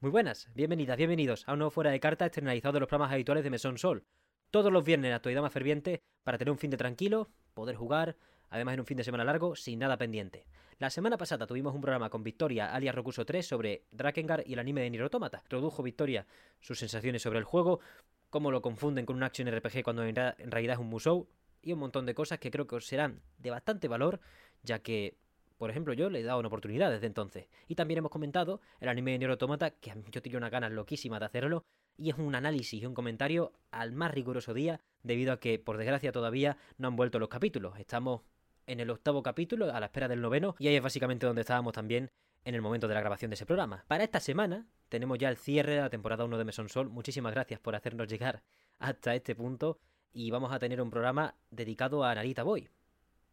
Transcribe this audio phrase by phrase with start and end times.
[0.00, 3.42] Muy buenas, bienvenidas, bienvenidos a un nuevo Fuera de Carta externalizado de los programas habituales
[3.42, 4.04] de Mesón Sol.
[4.52, 8.16] Todos los viernes en actualidad más ferviente para tener un fin de tranquilo, poder jugar,
[8.48, 10.46] además en un fin de semana largo, sin nada pendiente.
[10.78, 14.60] La semana pasada tuvimos un programa con Victoria, alias Rokuso 3, sobre Drakengard y el
[14.60, 15.40] anime de Nier Automata.
[15.42, 16.28] Introdujo Victoria
[16.60, 17.80] sus sensaciones sobre el juego,
[18.30, 21.26] cómo lo confunden con un action RPG cuando en realidad es un musou,
[21.60, 24.20] y un montón de cosas que creo que os serán de bastante valor,
[24.62, 25.18] ya que
[25.58, 27.48] por ejemplo, yo le he dado una oportunidad desde entonces.
[27.66, 31.18] Y también hemos comentado el anime de Nier Automata, que yo tenía una ganas loquísima
[31.18, 31.64] de hacerlo,
[31.96, 35.76] y es un análisis y un comentario al más riguroso día, debido a que, por
[35.76, 37.78] desgracia, todavía no han vuelto los capítulos.
[37.78, 38.22] Estamos
[38.66, 41.72] en el octavo capítulo, a la espera del noveno, y ahí es básicamente donde estábamos
[41.72, 42.10] también
[42.44, 43.84] en el momento de la grabación de ese programa.
[43.88, 46.88] Para esta semana tenemos ya el cierre de la temporada 1 de Meson Sol.
[46.88, 48.42] Muchísimas gracias por hacernos llegar
[48.78, 49.80] hasta este punto
[50.12, 52.68] y vamos a tener un programa dedicado a Narita Boy,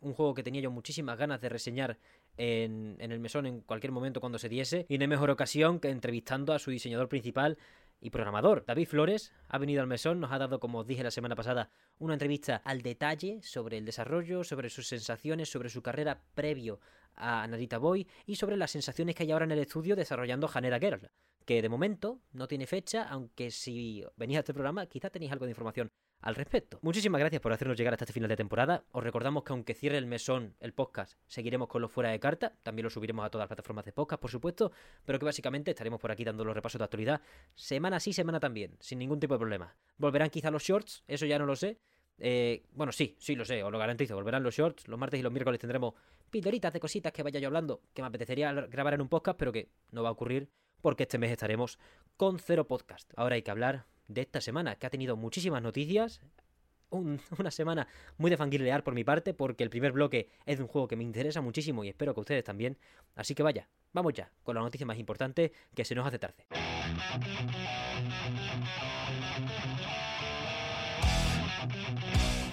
[0.01, 1.97] un juego que tenía yo muchísimas ganas de reseñar
[2.37, 6.53] en, el mesón en cualquier momento cuando se diese, y no mejor ocasión que entrevistando
[6.53, 7.57] a su diseñador principal
[8.01, 8.65] y programador.
[8.65, 11.71] David Flores ha venido al mesón, nos ha dado, como os dije la semana pasada,
[11.97, 16.79] una entrevista al detalle sobre el desarrollo, sobre sus sensaciones, sobre su carrera previo
[17.15, 20.79] a Narita Boy y sobre las sensaciones que hay ahora en el estudio desarrollando Haneda
[20.79, 21.09] Girl,
[21.45, 25.45] que de momento no tiene fecha, aunque si venís a este programa quizá tenéis algo
[25.45, 25.91] de información
[26.25, 26.79] al respecto.
[26.81, 28.83] Muchísimas gracias por hacernos llegar hasta este final de temporada.
[28.91, 32.57] Os recordamos que aunque cierre el mesón, el podcast, seguiremos con los fuera de carta.
[32.63, 34.71] También lo subiremos a todas las plataformas de podcast, por supuesto.
[35.05, 37.21] Pero que básicamente estaremos por aquí dando los repasos de actualidad.
[37.53, 39.75] Semana sí, semana también, sin ningún tipo de problema.
[39.97, 41.77] Volverán quizá los shorts, eso ya no lo sé.
[42.17, 44.15] Eh, bueno, sí, sí lo sé, os lo garantizo.
[44.15, 44.87] Volverán los shorts.
[44.87, 45.93] Los martes y los miércoles tendremos
[46.31, 49.51] pildoritas de cositas que vaya yo hablando, que me apetecería grabar en un podcast, pero
[49.51, 50.49] que no va a ocurrir
[50.81, 51.77] porque este mes estaremos
[52.17, 53.13] con cero podcast.
[53.15, 56.21] Ahora hay que hablar de esta semana, que ha tenido muchísimas noticias.
[57.39, 60.69] una semana muy de fangirlear por mi parte, porque el primer bloque es de un
[60.69, 62.77] juego que me interesa muchísimo y espero que ustedes también.
[63.15, 66.45] Así que vaya, vamos ya con la noticia más importante que se nos hace tarde.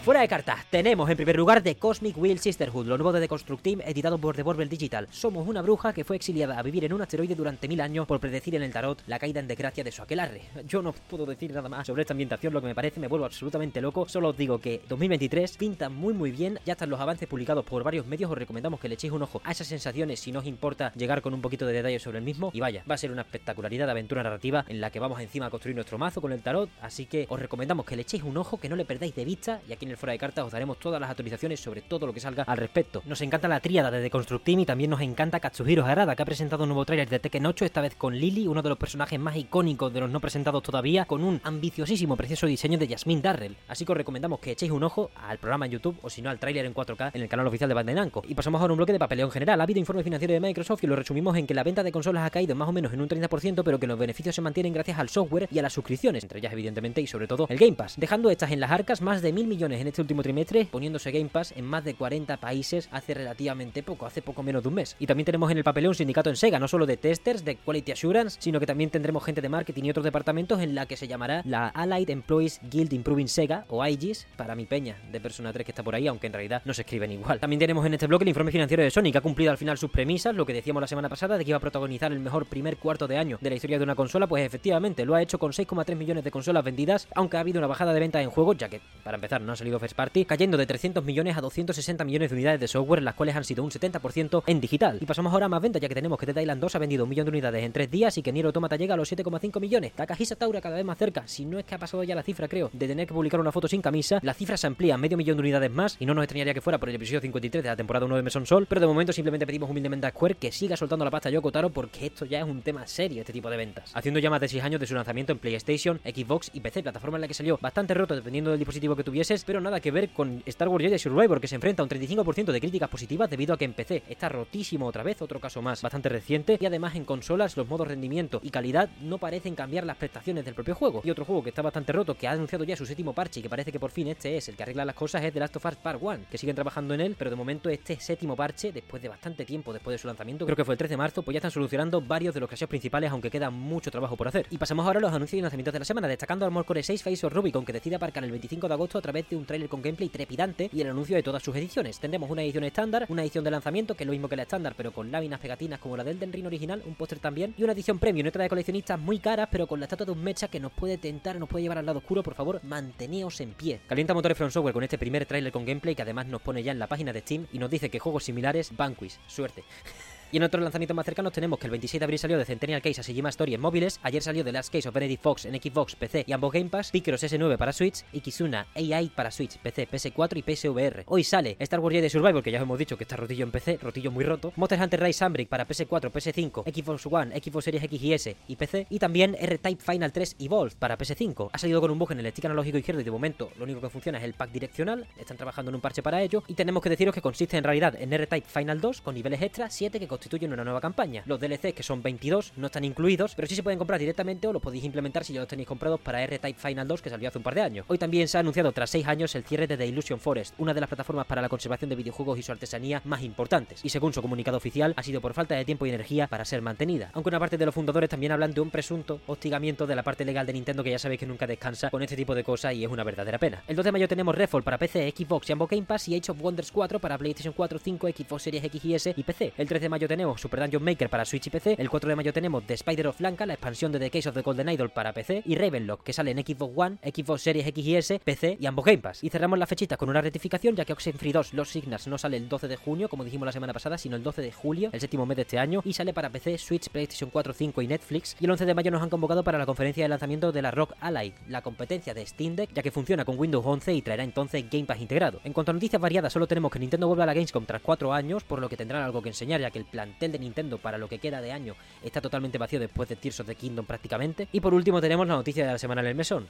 [0.03, 3.29] Fuera de cartas, tenemos en primer lugar The Cosmic Wheel Sisterhood, lo nuevo de The
[3.29, 5.07] Construct Team, editado por Devolver Digital.
[5.13, 8.18] Somos una bruja que fue exiliada a vivir en un asteroide durante mil años por
[8.18, 10.42] predecir en el tarot la caída en desgracia de su aquelarre.
[10.67, 13.27] Yo no puedo decir nada más sobre esta ambientación, lo que me parece me vuelvo
[13.27, 14.08] absolutamente loco.
[14.08, 17.84] Solo os digo que 2023 pinta muy muy bien, ya están los avances publicados por
[17.84, 20.46] varios medios, os recomendamos que le echéis un ojo a esas sensaciones si no os
[20.46, 22.51] importa llegar con un poquito de detalle sobre el mismo.
[22.52, 25.46] Y vaya, va a ser una espectacularidad de aventura narrativa en la que vamos encima
[25.46, 28.36] a construir nuestro mazo con el tarot, así que os recomendamos que le echéis un
[28.36, 30.79] ojo, que no le perdáis de vista y en el fuera de cartas os daremos
[30.79, 33.03] todas las actualizaciones sobre todo lo que salga al respecto.
[33.07, 36.23] Nos encanta la tríada de The Construct Team y también nos encanta Katsuhiro Harada, que
[36.23, 38.79] ha presentado un nuevo tráiler de Tekken 8, esta vez con Lily, uno de los
[38.79, 43.20] personajes más icónicos de los no presentados todavía, con un ambiciosísimo, precioso diseño de Jasmine
[43.20, 43.57] Darrell.
[43.69, 46.31] Así que os recomendamos que echéis un ojo al programa en YouTube o si no
[46.31, 47.92] al tráiler en 4K en el canal oficial de Bandai.
[48.27, 49.61] Y pasamos ahora a un bloque de papeleo en general.
[49.61, 52.25] Ha habido informe financiero de Microsoft y lo resumimos en que la venta de consolas
[52.25, 54.98] ha caído más o menos en un 30%, pero que los beneficios se mantienen gracias
[54.98, 57.95] al software y a las suscripciones, entre ellas evidentemente y sobre todo el Game Pass,
[57.98, 61.29] dejando estas en las arcas más de mil millones en este último trimestre, poniéndose Game
[61.29, 64.97] Pass en más de 40 países hace relativamente poco, hace poco menos de un mes.
[64.98, 67.57] Y también tenemos en el papeleo un sindicato en Sega, no solo de testers, de
[67.57, 70.97] Quality Assurance, sino que también tendremos gente de marketing y otros departamentos en la que
[70.97, 75.53] se llamará la Allied Employees Guild Improving Sega, o IGIS, para mi peña de Persona
[75.53, 77.41] 3 que está por ahí, aunque en realidad no se escriben igual.
[77.41, 79.77] También tenemos en este bloque el informe financiero de Sony, que ha cumplido al final
[79.77, 82.47] sus premisas, lo que decíamos la semana pasada de que iba a protagonizar el mejor
[82.47, 85.39] primer cuarto de año de la historia de una consola, pues efectivamente lo ha hecho
[85.39, 88.55] con 6,3 millones de consolas vendidas, aunque ha habido una bajada de ventas en juego,
[88.55, 92.05] ya que, para empezar, no ha salido first party, cayendo de 300 millones a 260
[92.05, 94.98] millones de unidades de software, las cuales han sido un 70% en digital.
[95.00, 97.05] Y pasamos ahora a más ventas, ya que tenemos que Dead Island 2 ha vendido
[97.05, 99.60] un millón de unidades en 3 días y que Nier Automata llega a los 7,5
[99.60, 99.92] millones.
[99.92, 102.48] Takahisa Taura cada vez más cerca, si no es que ha pasado ya la cifra,
[102.48, 105.16] creo, de tener que publicar una foto sin camisa, la cifra se amplía a medio
[105.16, 107.68] millón de unidades más y no nos extrañaría que fuera por el episodio 53 de
[107.68, 110.52] la temporada 1 de Meson Sol, pero de momento simplemente pedimos humildemente a Square que
[110.52, 113.33] siga soltando la pasta a Yoko Taro porque esto ya es un tema serio, este
[113.33, 113.90] tipo de ventas.
[113.94, 117.16] Haciendo ya más de 6 años de su lanzamiento en PlayStation, Xbox y PC, plataforma
[117.16, 120.11] en la que salió bastante roto dependiendo del dispositivo que tuvieses, pero nada que ver
[120.11, 123.55] con Star Wars Jedi Survivor que se enfrenta a un 35% de críticas positivas debido
[123.55, 126.95] a que en PC está rotísimo otra vez, otro caso más bastante reciente, y además
[126.95, 131.02] en consolas los modos rendimiento y calidad no parecen cambiar las prestaciones del propio juego.
[131.04, 133.42] Y otro juego que está bastante roto, que ha anunciado ya su séptimo parche y
[133.42, 135.56] que parece que por fin este es el que arregla las cosas, es The Last
[135.56, 138.72] of Us Part 1, que siguen trabajando en él, pero de momento este séptimo parche,
[138.72, 141.22] después de bastante tiempo después de su lanzamiento, creo que fue el 3 de marzo,
[141.22, 144.46] pues ya están solucionando varios de los casos principales, aunque queda mucho trabajo por hacer.
[144.50, 147.02] Y pasamos ahora a los anuncios y lanzamientos de la semana, destacando Armor Core 6
[147.02, 149.69] Face of Rubicon, que decide aparcar el 25 de agosto a través de un trailer
[149.69, 152.00] con gameplay trepidante y el anuncio de todas sus ediciones.
[152.00, 154.72] Tendremos una edición estándar, una edición de lanzamiento, que es lo mismo que la estándar,
[154.75, 157.75] pero con láminas pegatinas como la del Den Ring original, un póster también, y una
[157.75, 160.58] edición premium, otra de coleccionistas muy caras, pero con la estatua de un mecha que
[160.58, 163.81] nos puede tentar, nos puede llevar al lado oscuro, por favor, manteneos en pie.
[163.87, 166.72] Calienta motores From Software con este primer tráiler con gameplay que además nos pone ya
[166.72, 169.64] en la página de Steam y nos dice que juegos similares, Vanquish, suerte.
[170.32, 172.81] Y en otros lanzamientos más cercanos tenemos que el 26 de abril salió de Centennial
[172.81, 175.61] Case a Shijima Story en móviles, ayer salió The Last Case of Benedict Fox en
[175.61, 179.58] Xbox, PC y ambos Game Pass, Picross S9 para Switch y Kizuna AI para Switch,
[179.58, 181.05] PC, PS4 y PSVR.
[181.06, 183.50] Hoy sale Star Wars Jedi Survival, que ya os hemos dicho que está rotillo en
[183.50, 187.85] PC, rotillo muy roto, Monster Hunter Rise Sunbreak para PS4, PS5, Xbox One, Xbox Series
[187.85, 191.50] X y S y PC, y también R-Type Final 3 Evolved para PS5.
[191.52, 193.82] Ha salido con un bug en el stick analógico izquierdo y de momento lo único
[193.82, 196.82] que funciona es el pack direccional, están trabajando en un parche para ello, y tenemos
[196.82, 200.08] que deciros que consiste en realidad en R-Type Final 2 con niveles extra 7 que
[200.22, 201.24] constituyen una nueva campaña.
[201.26, 204.52] Los DLCs, que son 22, no están incluidos, pero sí se pueden comprar directamente o
[204.52, 207.38] los podéis implementar si ya los tenéis comprados para R-Type Final 2 que salió hace
[207.38, 207.86] un par de años.
[207.88, 210.74] Hoy también se ha anunciado tras 6 años el cierre de The Illusion Forest, una
[210.74, 214.12] de las plataformas para la conservación de videojuegos y su artesanía más importantes, y según
[214.12, 217.10] su comunicado oficial ha sido por falta de tiempo y energía para ser mantenida.
[217.14, 220.25] Aunque una parte de los fundadores también hablan de un presunto hostigamiento de la parte
[220.25, 222.84] legal de Nintendo que ya sabéis que nunca descansa con este tipo de cosas y
[222.84, 223.64] es una verdadera pena.
[223.66, 226.30] El 2 de mayo tenemos Redfall para PC, Xbox y ambos Game Pass y Age
[226.30, 229.52] of Wonders 4 para PlayStation 4, 5, Xbox Series X y S y PC.
[229.56, 231.76] El 3 de mayo tenemos Super Dungeon Maker para Switch y PC.
[231.79, 234.35] El 4 de mayo tenemos The Spider of Lanka, la expansión de The Case of
[234.35, 237.87] the Golden Idol para PC y Ravenlock que sale en Xbox One, Xbox Series X
[237.87, 239.25] y S, PC y ambos Game Pass.
[239.25, 242.37] Y cerramos la fechita con una rectificación ya que Oxenfree 2 Los Signals no sale
[242.37, 245.00] el 12 de junio como dijimos la semana pasada, sino el 12 de julio, el
[245.00, 248.37] séptimo mes de este año y sale para PC, Switch, PlayStation 4, 5 y Netflix.
[248.38, 250.73] Y el 11 de mayo nos han convocado para la conferencia de lanzamiento de la
[250.73, 254.25] Rock Ally, la competencia de Steam Deck, ya que funciona con Windows 11 y traerá
[254.25, 255.41] entonces Game Pass integrado.
[255.44, 258.12] En cuanto a noticias variadas, solo tenemos que Nintendo vuelve a la Gamescom tras 4
[258.12, 260.99] años, por lo que tendrán algo que enseñar, ya que el plantel de Nintendo para
[260.99, 264.49] lo que queda de año está totalmente vacío después de Tears of the Kingdom prácticamente.
[264.52, 266.49] Y por último tenemos la noticia de la semana en el mesón.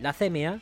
[0.00, 0.60] La CMA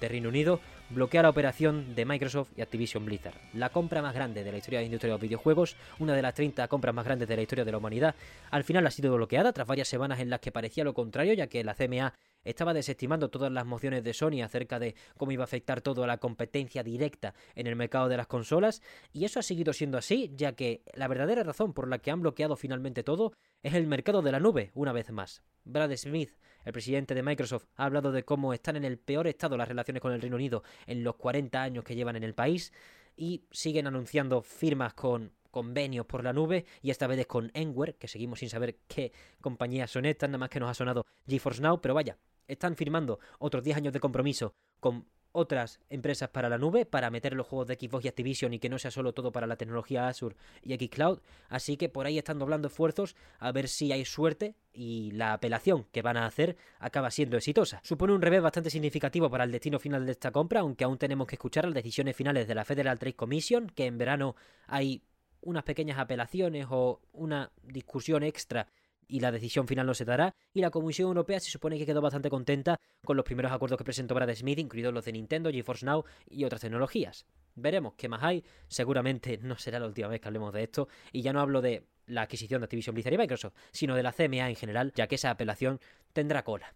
[0.00, 4.42] de Reino Unido bloquea la operación de Microsoft y Activision Blizzard, la compra más grande
[4.42, 7.04] de la historia de la industria de los videojuegos, una de las 30 compras más
[7.04, 8.14] grandes de la historia de la humanidad,
[8.50, 11.46] al final ha sido bloqueada tras varias semanas en las que parecía lo contrario, ya
[11.46, 12.14] que la CMA
[12.44, 16.06] estaba desestimando todas las mociones de Sony acerca de cómo iba a afectar todo a
[16.06, 18.82] la competencia directa en el mercado de las consolas,
[19.12, 22.20] y eso ha seguido siendo así, ya que la verdadera razón por la que han
[22.20, 23.32] bloqueado finalmente todo
[23.62, 25.42] es el mercado de la nube, una vez más.
[25.64, 26.32] Brad Smith,
[26.64, 30.00] el presidente de Microsoft, ha hablado de cómo están en el peor estado las relaciones
[30.00, 32.72] con el Reino Unido en los 40 años que llevan en el país
[33.16, 37.96] y siguen anunciando firmas con convenios por la nube y esta vez es con Enware,
[37.96, 41.60] que seguimos sin saber qué compañías son estas, nada más que nos ha sonado GeForce
[41.60, 42.16] Now, pero vaya,
[42.52, 47.34] están firmando otros 10 años de compromiso con otras empresas para la nube para meter
[47.34, 50.08] los juegos de Xbox y Activision y que no sea solo todo para la tecnología
[50.08, 51.20] Azure y Xcloud.
[51.48, 55.84] Así que por ahí están doblando esfuerzos a ver si hay suerte y la apelación
[55.92, 57.80] que van a hacer acaba siendo exitosa.
[57.84, 61.26] Supone un revés bastante significativo para el destino final de esta compra, aunque aún tenemos
[61.26, 64.34] que escuchar las decisiones finales de la Federal Trade Commission, que en verano
[64.66, 65.02] hay
[65.42, 68.66] unas pequeñas apelaciones o una discusión extra
[69.10, 70.34] y la decisión final no se dará.
[70.54, 73.84] Y la Comisión Europea se supone que quedó bastante contenta con los primeros acuerdos que
[73.84, 77.26] presentó Brad Smith, incluidos los de Nintendo, GeForce Now y otras tecnologías.
[77.56, 78.44] Veremos qué más hay.
[78.68, 80.88] Seguramente no será la última vez que hablemos de esto.
[81.12, 84.12] Y ya no hablo de la adquisición de Activision Blizzard y Microsoft, sino de la
[84.12, 85.80] CMA en general, ya que esa apelación
[86.12, 86.74] tendrá cola.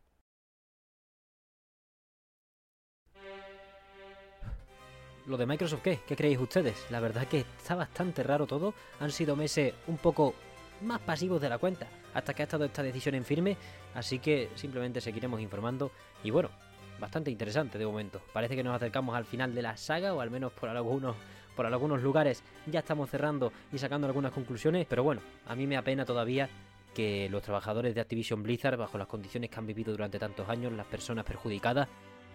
[5.26, 6.00] ¿Lo de Microsoft qué?
[6.06, 6.90] ¿Qué creéis ustedes?
[6.90, 8.75] La verdad que está bastante raro todo.
[9.00, 10.34] Han sido meses un poco
[10.82, 13.56] más pasivos de la cuenta hasta que ha estado esta decisión en firme,
[13.94, 15.90] así que simplemente seguiremos informando
[16.22, 16.50] y bueno,
[16.99, 18.22] bastante interesante de momento.
[18.32, 21.16] Parece que nos acercamos al final de la saga o al menos por algunos
[21.55, 25.76] por algunos lugares ya estamos cerrando y sacando algunas conclusiones, pero bueno, a mí me
[25.76, 26.49] apena todavía
[26.94, 30.72] que los trabajadores de Activision Blizzard, bajo las condiciones que han vivido durante tantos años,
[30.72, 31.88] las personas perjudicadas,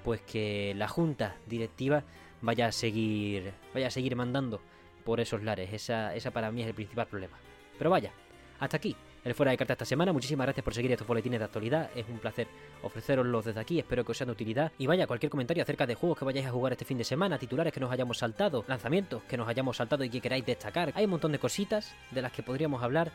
[0.04, 2.04] pues que la junta directiva
[2.42, 4.62] vaya a seguir vaya a seguir mandando
[5.04, 5.74] por esos lares.
[5.74, 7.38] Esa, esa para mí es el principal problema.
[7.78, 8.12] Pero vaya,
[8.60, 8.96] hasta aquí
[9.30, 10.12] el fuera de carta esta semana.
[10.12, 11.90] Muchísimas gracias por seguir estos boletines de actualidad.
[11.96, 12.48] Es un placer
[12.82, 13.80] ofreceroslos desde aquí.
[13.80, 14.72] Espero que os sean de utilidad.
[14.78, 17.38] Y vaya, cualquier comentario acerca de juegos que vayáis a jugar este fin de semana,
[17.38, 20.92] titulares que nos hayamos saltado, lanzamientos que nos hayamos saltado y que queráis destacar.
[20.96, 23.12] Hay un montón de cositas de las que podríamos hablar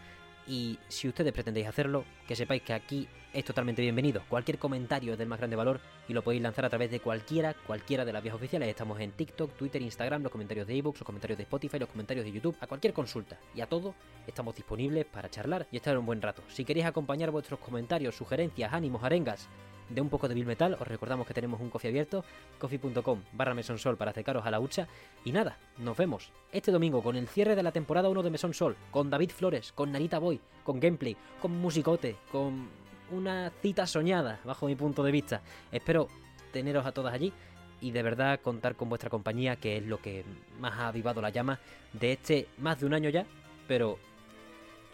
[0.47, 4.23] y si ustedes pretendéis hacerlo, que sepáis que aquí es totalmente bienvenido.
[4.29, 7.55] Cualquier comentario es del más grande valor y lo podéis lanzar a través de cualquiera,
[7.67, 8.69] cualquiera de las vías oficiales.
[8.69, 12.25] Estamos en TikTok, Twitter, Instagram, los comentarios de ebooks, los comentarios de Spotify, los comentarios
[12.25, 13.95] de YouTube, a cualquier consulta y a todo
[14.27, 16.43] estamos disponibles para charlar y estar un buen rato.
[16.49, 19.49] Si queréis acompañar vuestros comentarios, sugerencias, ánimos, arengas
[19.89, 22.25] de un poco de Bill Metal, os recordamos que tenemos un coffee abierto,
[22.59, 24.89] coffee.com barra Mesonsol para acercaros a la hucha.
[25.25, 28.55] Y nada, nos vemos este domingo con el cierre de la temporada 1 de Mesón
[28.55, 32.69] Sol, con David Flores, con Narita Boy, con gameplay, con musicote, con
[33.11, 35.43] una cita soñada, bajo mi punto de vista.
[35.71, 36.09] Espero
[36.53, 37.33] teneros a todas allí
[37.81, 40.25] y de verdad contar con vuestra compañía, que es lo que
[40.59, 41.59] más ha avivado la llama
[41.93, 43.27] de este más de un año ya,
[43.69, 43.99] pero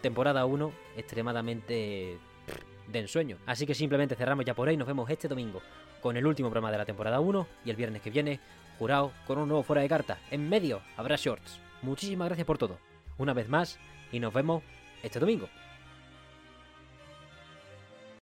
[0.01, 2.19] temporada 1 extremadamente
[2.91, 3.39] de ensueño.
[3.47, 5.63] Así que simplemente cerramos ya por ahí, nos vemos este domingo
[6.01, 8.41] con el último programa de la temporada 1 y el viernes que viene,
[8.79, 10.19] jurado con un nuevo fuera de carta.
[10.31, 11.61] En medio habrá shorts.
[11.83, 12.79] Muchísimas gracias por todo.
[13.19, 13.79] Una vez más,
[14.13, 14.63] y nos vemos
[15.03, 15.49] este domingo.